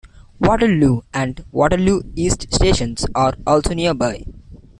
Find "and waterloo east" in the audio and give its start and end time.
1.13-2.51